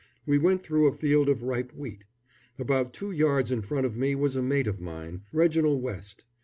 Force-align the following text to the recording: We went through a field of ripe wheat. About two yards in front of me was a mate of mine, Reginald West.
We 0.25 0.39
went 0.39 0.63
through 0.63 0.87
a 0.87 0.93
field 0.93 1.29
of 1.29 1.43
ripe 1.43 1.75
wheat. 1.75 2.05
About 2.57 2.91
two 2.91 3.11
yards 3.11 3.51
in 3.51 3.61
front 3.61 3.85
of 3.85 3.95
me 3.95 4.15
was 4.15 4.35
a 4.35 4.41
mate 4.41 4.65
of 4.65 4.79
mine, 4.81 5.21
Reginald 5.31 5.83
West. 5.83 6.23